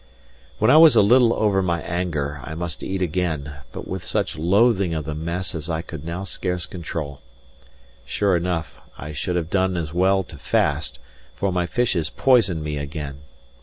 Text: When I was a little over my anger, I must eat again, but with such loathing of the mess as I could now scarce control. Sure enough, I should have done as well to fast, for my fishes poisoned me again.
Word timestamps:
When 0.57 0.71
I 0.71 0.77
was 0.77 0.95
a 0.95 1.03
little 1.03 1.31
over 1.35 1.61
my 1.61 1.79
anger, 1.83 2.41
I 2.43 2.55
must 2.55 2.81
eat 2.81 3.03
again, 3.03 3.57
but 3.71 3.87
with 3.87 4.03
such 4.03 4.35
loathing 4.35 4.95
of 4.95 5.05
the 5.05 5.13
mess 5.13 5.53
as 5.53 5.69
I 5.69 5.83
could 5.83 6.03
now 6.03 6.23
scarce 6.23 6.65
control. 6.65 7.21
Sure 8.03 8.35
enough, 8.35 8.79
I 8.97 9.11
should 9.13 9.35
have 9.35 9.51
done 9.51 9.77
as 9.77 9.93
well 9.93 10.23
to 10.23 10.39
fast, 10.39 10.97
for 11.35 11.51
my 11.51 11.67
fishes 11.67 12.09
poisoned 12.09 12.63
me 12.63 12.77
again. 12.79 13.19